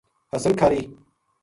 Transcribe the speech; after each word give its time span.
حسن 0.33 0.51
کھاہری 0.59 0.81